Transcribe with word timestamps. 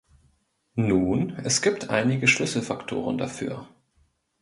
Nun, 0.79 1.35
es 1.43 1.61
gibt 1.61 1.91
einige 1.91 2.27
Schlüsselfaktoren 2.27 3.19
dafür. 3.19 3.67